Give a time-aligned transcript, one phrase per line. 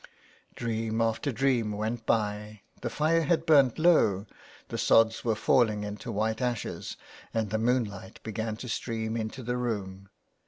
[0.55, 4.25] Dream after dream went by, the fire had burned low,
[4.69, 6.97] the sods were falling into white ashes,
[7.35, 10.09] and the moonlight began to stream into the room.